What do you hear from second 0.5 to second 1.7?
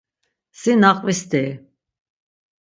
Si na qvi steri.